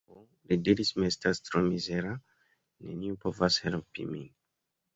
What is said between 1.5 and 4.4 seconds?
mizera; neniu povas helpi min.